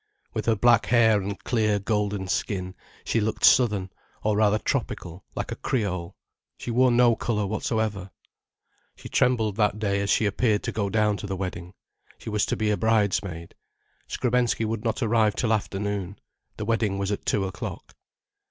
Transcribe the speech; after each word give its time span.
With 0.33 0.47
her 0.47 0.55
black 0.55 0.87
hair 0.87 1.21
and 1.21 1.37
clear 1.43 1.77
golden 1.77 2.27
skin, 2.27 2.73
she 3.03 3.21
looked 3.21 3.45
southern, 3.45 3.91
or 4.23 4.35
rather 4.35 4.57
tropical, 4.57 5.23
like 5.35 5.51
a 5.51 5.55
Creole. 5.55 6.15
She 6.57 6.71
wore 6.71 6.89
no 6.89 7.15
colour 7.15 7.45
whatsoever. 7.45 8.09
She 8.95 9.09
trembled 9.09 9.57
that 9.57 9.77
day 9.77 10.01
as 10.01 10.09
she 10.09 10.25
appeared 10.25 10.63
to 10.63 10.71
go 10.71 10.89
down 10.89 11.17
to 11.17 11.27
the 11.27 11.35
wedding. 11.37 11.75
She 12.17 12.31
was 12.31 12.47
to 12.47 12.57
be 12.57 12.71
a 12.71 12.77
bridesmaid. 12.77 13.53
Skrebensky 14.07 14.65
would 14.65 14.83
not 14.83 15.03
arrive 15.03 15.35
till 15.35 15.53
afternoon. 15.53 16.17
The 16.57 16.65
wedding 16.65 16.97
was 16.97 17.11
at 17.11 17.23
two 17.23 17.45
o'clock. 17.45 17.93